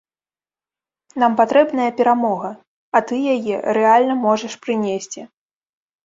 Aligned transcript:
Нам 1.23 1.31
патрэбная 1.41 1.89
перамога, 1.99 2.49
а 2.99 3.01
ты 3.11 3.19
яе 3.33 3.55
рэальна 3.79 4.15
можаш 4.25 4.53
прынесці. 4.65 5.21